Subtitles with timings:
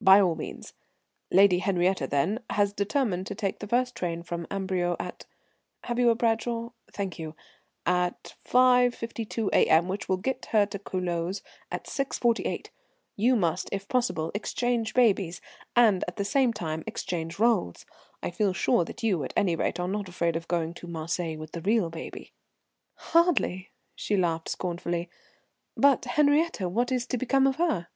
[0.00, 0.74] "By all means.
[1.32, 5.26] Lady Henriette then has determined to take the first train from Amberieu at
[5.82, 6.70] Have you a Bradshaw?
[6.92, 7.34] Thank you
[7.84, 11.42] at 5.52 A.M., which will get her to Culoz
[11.72, 12.68] at 6.48.
[13.16, 15.40] You must, if possible, exchange babies,
[15.74, 17.84] and at the same time exchange rôles.
[18.22, 21.38] I feel sure that you, at any rate, are not afraid of going to Marseilles
[21.40, 22.30] with the real baby."
[23.10, 25.10] "Hardly!" she laughed scornfully.
[25.76, 27.88] "But Henriette what is to become of her?"